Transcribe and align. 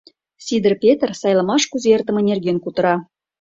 Сидыр 0.45 0.73
Петр 0.83 1.09
сайлымаш 1.21 1.63
кузе 1.71 1.89
эртыме 1.95 2.21
нерген 2.29 2.57
кутыра. 2.63 2.95